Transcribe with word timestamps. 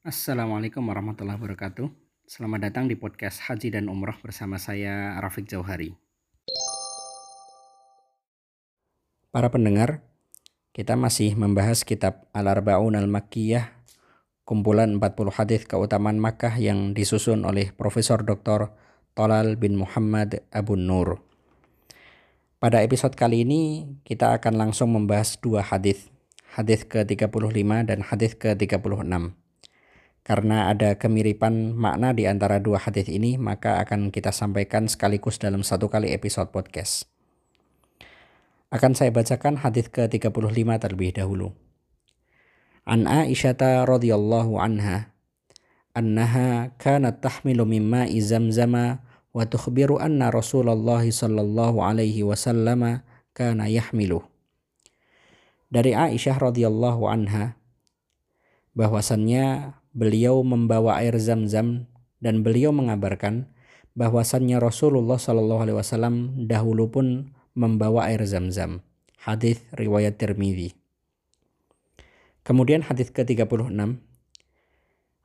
Assalamualaikum 0.00 0.80
warahmatullahi 0.88 1.36
wabarakatuh. 1.36 1.92
Selamat 2.24 2.72
datang 2.72 2.88
di 2.88 2.96
podcast 2.96 3.44
Haji 3.44 3.68
dan 3.68 3.84
Umroh 3.92 4.16
bersama 4.24 4.56
saya 4.56 5.20
Rafiq 5.20 5.44
Jauhari. 5.44 5.92
Para 9.28 9.52
pendengar, 9.52 10.00
kita 10.72 10.96
masih 10.96 11.36
membahas 11.36 11.84
kitab 11.84 12.24
Al-Arba'un 12.32 12.96
Al-Makkiyah, 12.96 13.76
kumpulan 14.48 14.96
40 14.96 15.36
hadis 15.36 15.68
keutamaan 15.68 16.16
Makkah 16.16 16.56
yang 16.56 16.96
disusun 16.96 17.44
oleh 17.44 17.68
Profesor 17.76 18.24
Dr. 18.24 18.72
Tolal 19.12 19.60
bin 19.60 19.76
Muhammad 19.76 20.48
Abu 20.48 20.80
Nur. 20.80 21.20
Pada 22.56 22.80
episode 22.80 23.12
kali 23.20 23.44
ini 23.44 23.84
kita 24.08 24.32
akan 24.32 24.56
langsung 24.56 24.96
membahas 24.96 25.36
dua 25.36 25.60
hadis, 25.60 26.08
hadis 26.56 26.88
ke-35 26.88 27.68
dan 27.84 28.00
hadis 28.00 28.32
ke-36. 28.40 29.39
Karena 30.20 30.68
ada 30.68 31.00
kemiripan 31.00 31.72
makna 31.72 32.12
di 32.12 32.28
antara 32.28 32.60
dua 32.60 32.76
hadis 32.76 33.08
ini, 33.08 33.40
maka 33.40 33.80
akan 33.80 34.12
kita 34.12 34.30
sampaikan 34.30 34.86
sekaligus 34.86 35.40
dalam 35.40 35.64
satu 35.64 35.88
kali 35.88 36.12
episode 36.12 36.52
podcast. 36.52 37.08
Akan 38.70 38.94
saya 38.94 39.10
bacakan 39.10 39.58
hadis 39.58 39.90
ke-35 39.90 40.68
terlebih 40.78 41.10
dahulu. 41.16 41.56
An 42.86 43.08
Aisyah 43.08 43.88
radhiyallahu 43.88 44.60
anha 44.60 45.10
annaha 45.90 46.70
kanat 46.78 47.18
tahmilu 47.18 47.66
mimma 47.66 48.06
zamzama 48.22 49.02
wa 49.34 49.42
tukhbiru 49.46 49.98
anna 49.98 50.30
Rasulullah 50.30 51.02
sallallahu 51.02 51.82
alaihi 51.82 52.22
wasallam 52.22 53.02
kana 53.34 53.66
yahmilu. 53.66 54.22
Dari 55.70 55.94
Aisyah 55.94 56.38
radhiyallahu 56.38 57.06
anha 57.06 57.54
bahwasannya 58.74 59.74
beliau 59.96 60.42
membawa 60.46 61.00
air 61.02 61.16
zam-zam 61.18 61.90
dan 62.22 62.46
beliau 62.46 62.70
mengabarkan 62.70 63.50
bahwasannya 63.98 64.62
Rasulullah 64.62 65.18
Shallallahu 65.18 65.60
Alaihi 65.66 65.78
Wasallam 65.78 66.14
dahulu 66.46 66.88
pun 66.88 67.06
membawa 67.58 68.08
air 68.08 68.22
zam-zam. 68.24 68.84
Hadis 69.20 69.60
riwayat 69.76 70.16
Tirmidzi. 70.16 70.72
Kemudian 72.40 72.80
hadis 72.80 73.12
ke-36 73.12 73.68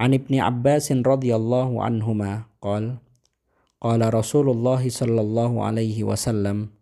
An 0.00 0.16
Ibni 0.16 0.38
Abbas 0.40 0.88
radhiyallahu 0.88 1.82
anhuma 1.82 2.48
qol 2.62 3.02
qala 3.82 4.08
Rasulullah 4.08 4.80
sallallahu 4.80 5.60
alaihi 5.60 6.06
wasallam 6.06 6.72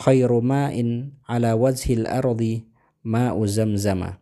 khairu 0.00 0.40
ma'in 0.40 1.20
ala 1.28 1.52
wajhil 1.58 2.08
ardi 2.08 2.64
ma'u 3.04 3.44
zamzama 3.44 4.16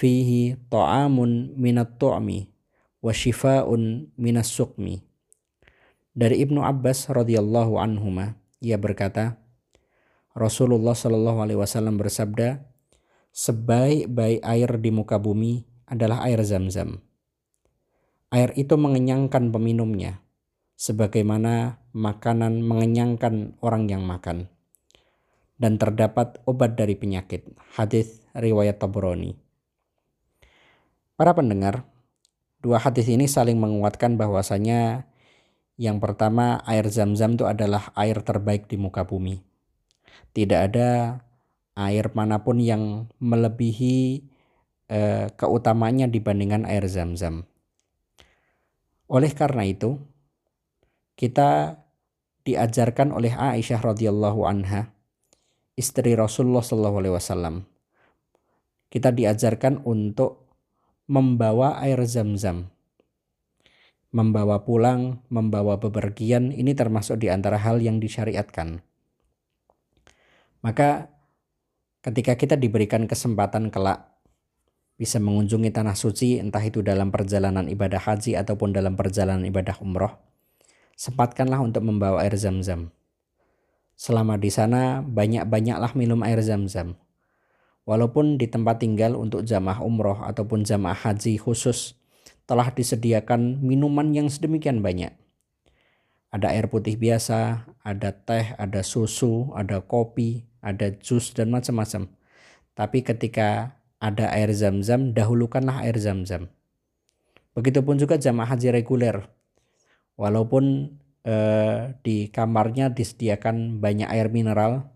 fihi 0.00 0.56
ta'amun 0.72 1.60
minat 1.60 2.00
tu'mi 2.00 2.48
wa 3.04 3.12
shifaun 3.12 4.08
minas 4.16 4.48
sukmi 4.48 5.04
dari 6.16 6.40
Ibnu 6.40 6.64
Abbas 6.64 7.12
radhiyallahu 7.12 7.76
anhuma 7.76 8.40
ia 8.64 8.80
berkata 8.80 9.40
Rasulullah 10.30 10.94
Shallallahu 10.94 11.42
Alaihi 11.42 11.58
Wasallam 11.58 11.98
bersabda, 11.98 12.62
sebaik-baik 13.34 14.38
air 14.46 14.70
di 14.78 14.90
muka 14.94 15.18
bumi 15.18 15.66
adalah 15.90 16.22
air 16.22 16.38
zam-zam. 16.46 17.02
Air 18.30 18.54
itu 18.54 18.78
mengenyangkan 18.78 19.50
peminumnya, 19.50 20.22
sebagaimana 20.78 21.82
makanan 21.90 22.62
mengenyangkan 22.62 23.58
orang 23.58 23.90
yang 23.90 24.06
makan. 24.06 24.46
Dan 25.58 25.76
terdapat 25.76 26.38
obat 26.46 26.78
dari 26.78 26.94
penyakit. 26.94 27.50
Hadis 27.74 28.22
riwayat 28.32 28.78
Tabrani. 28.80 29.49
Para 31.20 31.36
pendengar, 31.36 31.84
dua 32.64 32.80
hadis 32.80 33.04
ini 33.12 33.28
saling 33.28 33.60
menguatkan 33.60 34.16
bahwasanya 34.16 35.04
yang 35.76 36.00
pertama 36.00 36.64
air 36.64 36.88
zam-zam 36.88 37.36
itu 37.36 37.44
adalah 37.44 37.92
air 37.92 38.24
terbaik 38.24 38.72
di 38.72 38.80
muka 38.80 39.04
bumi 39.04 39.44
tidak 40.30 40.70
ada 40.70 41.20
air 41.74 42.10
mana 42.14 42.42
pun 42.42 42.62
yang 42.62 43.10
melebihi 43.18 44.22
eh, 44.90 45.26
keutamanya 45.34 46.06
dibandingkan 46.06 46.66
air 46.66 46.86
zam-zam. 46.86 47.46
Oleh 49.10 49.34
karena 49.34 49.66
itu, 49.66 49.98
kita 51.18 51.82
diajarkan 52.46 53.10
oleh 53.10 53.34
Aisyah 53.34 53.82
radhiyallahu 53.82 54.46
anha, 54.46 54.94
istri 55.74 56.14
Rasulullah 56.14 56.62
wasallam. 56.62 57.66
Kita 58.90 59.10
diajarkan 59.10 59.82
untuk 59.82 60.49
membawa 61.10 61.82
air 61.82 61.98
zam-zam. 62.06 62.70
Membawa 64.14 64.62
pulang, 64.62 65.26
membawa 65.26 65.74
bepergian, 65.82 66.54
ini 66.54 66.70
termasuk 66.70 67.18
di 67.18 67.26
antara 67.26 67.58
hal 67.58 67.82
yang 67.82 67.98
disyariatkan. 67.98 68.78
Maka 70.62 71.10
ketika 72.06 72.38
kita 72.38 72.54
diberikan 72.54 73.10
kesempatan 73.10 73.74
kelak 73.74 74.06
bisa 74.94 75.18
mengunjungi 75.18 75.74
tanah 75.74 75.98
suci 75.98 76.38
entah 76.38 76.62
itu 76.62 76.78
dalam 76.78 77.10
perjalanan 77.10 77.66
ibadah 77.66 77.98
haji 77.98 78.38
ataupun 78.38 78.70
dalam 78.70 78.94
perjalanan 78.94 79.42
ibadah 79.50 79.82
umroh, 79.82 80.14
sempatkanlah 80.94 81.58
untuk 81.58 81.82
membawa 81.82 82.22
air 82.22 82.38
zam-zam. 82.38 82.94
Selama 83.98 84.38
di 84.38 84.54
sana 84.54 85.02
banyak-banyaklah 85.02 85.90
minum 85.98 86.22
air 86.22 86.38
zam-zam. 86.38 86.94
Walaupun 87.90 88.38
di 88.38 88.46
tempat 88.46 88.78
tinggal 88.78 89.18
untuk 89.18 89.42
jamaah 89.42 89.82
umroh 89.82 90.22
ataupun 90.22 90.62
jamaah 90.62 90.94
haji 90.94 91.42
khusus 91.42 91.98
telah 92.46 92.70
disediakan 92.70 93.58
minuman 93.66 94.14
yang 94.14 94.30
sedemikian 94.30 94.78
banyak. 94.78 95.10
Ada 96.30 96.54
air 96.54 96.70
putih 96.70 96.94
biasa, 96.94 97.66
ada 97.82 98.14
teh, 98.14 98.54
ada 98.54 98.86
susu, 98.86 99.50
ada 99.58 99.82
kopi, 99.82 100.46
ada 100.62 100.94
jus 101.02 101.34
dan 101.34 101.50
macam-macam. 101.50 102.06
Tapi 102.78 102.98
ketika 103.02 103.74
ada 103.98 104.30
air 104.38 104.54
zam-zam, 104.54 105.10
dahulukanlah 105.10 105.82
air 105.82 105.98
zam-zam. 105.98 106.46
Begitupun 107.58 107.98
juga 107.98 108.14
jamaah 108.14 108.54
haji 108.54 108.70
reguler. 108.70 109.26
Walaupun 110.14 110.94
eh, 111.26 111.98
di 112.06 112.30
kamarnya 112.30 112.94
disediakan 112.94 113.82
banyak 113.82 114.06
air 114.06 114.30
mineral, 114.30 114.86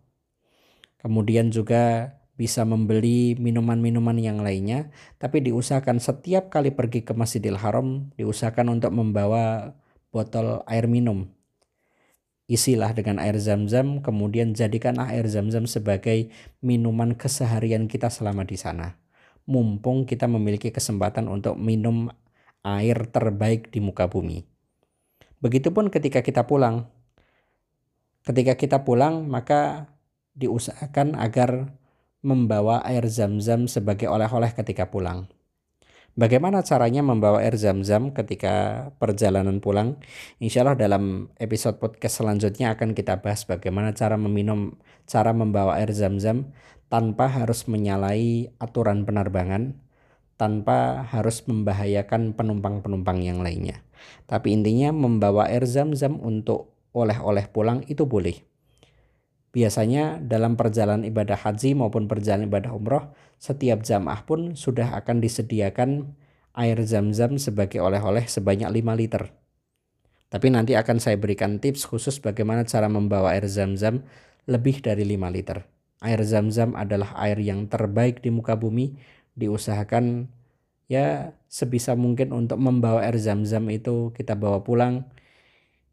kemudian 1.02 1.50
juga 1.50 2.14
bisa 2.34 2.66
membeli 2.66 3.38
minuman-minuman 3.38 4.18
yang 4.18 4.42
lainnya, 4.42 4.90
tapi 5.22 5.42
diusahakan 5.42 6.02
setiap 6.02 6.50
kali 6.50 6.74
pergi 6.74 7.06
ke 7.06 7.14
Masjidil 7.14 7.58
Haram, 7.58 8.10
diusahakan 8.18 8.78
untuk 8.78 8.90
membawa 8.90 9.74
botol 10.10 10.62
air 10.66 10.90
minum 10.90 11.30
isilah 12.44 12.92
dengan 12.92 13.16
air 13.16 13.40
zam-zam, 13.40 14.04
kemudian 14.04 14.52
jadikanlah 14.52 15.08
air 15.08 15.24
zam-zam 15.28 15.64
sebagai 15.64 16.28
minuman 16.60 17.16
keseharian 17.16 17.88
kita 17.88 18.12
selama 18.12 18.44
di 18.44 18.60
sana. 18.60 19.00
Mumpung 19.48 20.08
kita 20.08 20.28
memiliki 20.28 20.72
kesempatan 20.72 21.28
untuk 21.28 21.56
minum 21.56 22.08
air 22.64 23.08
terbaik 23.08 23.72
di 23.72 23.80
muka 23.80 24.08
bumi. 24.08 24.44
Begitupun 25.40 25.92
ketika 25.92 26.24
kita 26.24 26.48
pulang. 26.48 26.88
Ketika 28.24 28.56
kita 28.56 28.88
pulang, 28.88 29.28
maka 29.28 29.92
diusahakan 30.32 31.20
agar 31.20 31.76
membawa 32.24 32.80
air 32.88 33.04
zam-zam 33.12 33.68
sebagai 33.68 34.08
oleh-oleh 34.08 34.50
ketika 34.56 34.88
pulang. 34.88 35.28
Bagaimana 36.14 36.62
caranya 36.62 37.02
membawa 37.02 37.42
air 37.42 37.58
zam-zam 37.58 38.14
ketika 38.14 38.86
perjalanan 39.02 39.58
pulang? 39.58 39.98
Insya 40.38 40.62
Allah 40.62 40.78
dalam 40.78 41.34
episode 41.42 41.82
podcast 41.82 42.22
selanjutnya 42.22 42.72
akan 42.72 42.94
kita 42.94 43.18
bahas 43.18 43.42
bagaimana 43.44 43.92
cara 43.92 44.14
meminum, 44.14 44.78
cara 45.10 45.34
membawa 45.34 45.76
air 45.82 45.90
zam-zam 45.90 46.54
tanpa 46.86 47.26
harus 47.26 47.66
menyalahi 47.66 48.54
aturan 48.62 49.02
penerbangan, 49.02 49.74
tanpa 50.38 51.02
harus 51.02 51.42
membahayakan 51.50 52.38
penumpang-penumpang 52.38 53.18
yang 53.18 53.42
lainnya. 53.42 53.82
Tapi 54.30 54.54
intinya 54.54 54.94
membawa 54.94 55.50
air 55.50 55.66
zam-zam 55.66 56.22
untuk 56.22 56.78
oleh-oleh 56.94 57.50
pulang 57.50 57.82
itu 57.90 58.06
boleh. 58.06 58.53
Biasanya 59.54 60.18
dalam 60.18 60.58
perjalanan 60.58 61.06
ibadah 61.06 61.38
haji 61.38 61.78
maupun 61.78 62.10
perjalanan 62.10 62.50
ibadah 62.50 62.74
umroh, 62.74 63.14
setiap 63.38 63.86
jamaah 63.86 64.26
pun 64.26 64.58
sudah 64.58 64.98
akan 64.98 65.22
disediakan 65.22 66.18
air 66.58 66.74
zam-zam 66.82 67.38
sebagai 67.38 67.78
oleh-oleh 67.78 68.26
sebanyak 68.26 68.66
5 68.66 68.98
liter. 68.98 69.30
Tapi 70.26 70.50
nanti 70.50 70.74
akan 70.74 70.98
saya 70.98 71.14
berikan 71.14 71.62
tips 71.62 71.86
khusus 71.86 72.18
bagaimana 72.18 72.66
cara 72.66 72.90
membawa 72.90 73.38
air 73.38 73.46
zam-zam 73.46 74.02
lebih 74.50 74.82
dari 74.82 75.06
5 75.06 75.30
liter. 75.30 75.62
Air 76.02 76.26
zam-zam 76.26 76.74
adalah 76.74 77.14
air 77.22 77.38
yang 77.38 77.70
terbaik 77.70 78.26
di 78.26 78.34
muka 78.34 78.58
bumi. 78.58 78.98
Diusahakan 79.38 80.26
ya 80.90 81.30
sebisa 81.46 81.94
mungkin 81.94 82.34
untuk 82.34 82.58
membawa 82.58 83.06
air 83.06 83.14
zam-zam 83.22 83.70
itu 83.70 84.10
kita 84.18 84.34
bawa 84.34 84.66
pulang. 84.66 85.06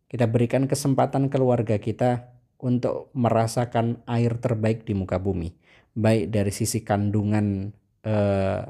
Kita 0.09 0.25
berikan 0.25 0.65
kesempatan 0.65 1.29
keluarga 1.29 1.77
kita 1.77 2.40
untuk 2.61 3.09
merasakan 3.17 4.05
air 4.05 4.37
terbaik 4.37 4.85
di 4.85 4.93
muka 4.93 5.17
bumi, 5.17 5.51
baik 5.97 6.29
dari 6.29 6.53
sisi 6.53 6.85
kandungan 6.85 7.73
eh, 8.05 8.61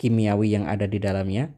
kimiawi 0.00 0.58
yang 0.58 0.66
ada 0.66 0.90
di 0.90 0.98
dalamnya 0.98 1.52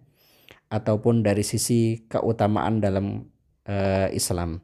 ataupun 0.69 1.23
dari 1.23 1.41
sisi 1.41 2.05
keutamaan 2.11 2.83
dalam 2.83 3.31
uh, 3.65 4.09
Islam. 4.11 4.61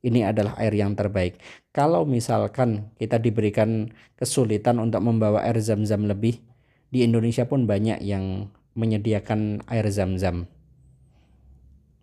Ini 0.00 0.32
adalah 0.32 0.56
air 0.56 0.72
yang 0.72 0.96
terbaik. 0.96 1.36
Kalau 1.76 2.08
misalkan 2.08 2.88
kita 2.96 3.20
diberikan 3.20 3.92
kesulitan 4.16 4.80
untuk 4.80 5.04
membawa 5.04 5.44
air 5.44 5.60
zam-zam 5.60 6.08
lebih, 6.08 6.40
di 6.88 7.04
Indonesia 7.04 7.44
pun 7.44 7.68
banyak 7.68 8.00
yang 8.00 8.48
menyediakan 8.72 9.68
air 9.68 9.84
zam-zam. 9.92 10.48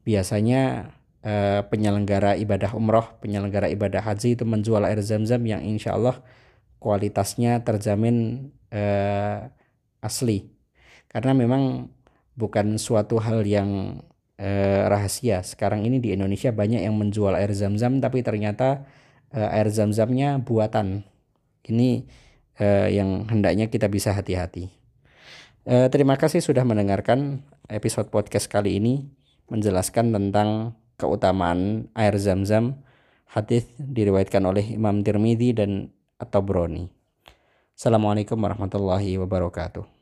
Biasanya 0.05 0.93
eh, 1.27 1.61
penyelenggara 1.67 2.39
ibadah 2.39 2.71
umroh, 2.71 3.19
penyelenggara 3.19 3.67
ibadah 3.67 3.99
haji 3.99 4.39
itu 4.39 4.47
menjual 4.47 4.87
air 4.87 5.03
zam-zam 5.03 5.43
yang 5.43 5.59
insya 5.59 5.99
Allah 5.99 6.23
kualitasnya 6.79 7.59
terjamin 7.67 8.49
eh, 8.71 9.51
asli. 9.99 10.47
Karena 11.11 11.35
memang 11.35 11.91
bukan 12.39 12.79
suatu 12.79 13.19
hal 13.19 13.43
yang 13.43 14.01
eh, 14.39 14.87
rahasia. 14.87 15.43
Sekarang 15.43 15.83
ini 15.83 15.99
di 15.99 16.15
Indonesia 16.15 16.53
banyak 16.55 16.85
yang 16.87 16.95
menjual 16.95 17.35
air 17.35 17.51
zam-zam 17.51 17.99
tapi 17.99 18.23
ternyata 18.23 18.87
eh, 19.35 19.55
air 19.57 19.67
zam-zamnya 19.67 20.39
buatan. 20.39 21.03
Ini 21.67 22.07
eh, 22.61 22.87
yang 22.95 23.27
hendaknya 23.27 23.67
kita 23.67 23.91
bisa 23.91 24.15
hati-hati. 24.15 24.71
Eh, 25.67 25.87
terima 25.91 26.15
kasih 26.15 26.39
sudah 26.39 26.63
mendengarkan 26.63 27.43
episode 27.67 28.07
podcast 28.07 28.47
kali 28.47 28.79
ini 28.79 29.03
menjelaskan 29.51 30.15
tentang 30.15 30.76
keutamaan 30.97 31.89
air 31.93 32.17
zam-zam. 32.17 32.81
Hadis 33.29 33.69
diriwayatkan 33.77 34.41
oleh 34.43 34.65
Imam 34.73 35.05
Tirmidzi 35.05 35.53
dan 35.53 35.93
atau 36.17 36.41
Broni. 36.41 36.89
Assalamualaikum 37.77 38.41
warahmatullahi 38.41 39.21
wabarakatuh. 39.21 39.96